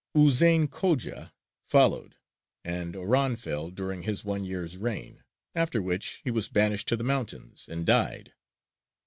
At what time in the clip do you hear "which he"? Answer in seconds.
5.79-6.31